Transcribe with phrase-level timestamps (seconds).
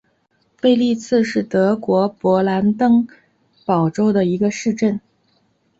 [0.59, 3.07] 贝利茨是德国勃兰登
[3.67, 4.99] 堡州的一个市镇。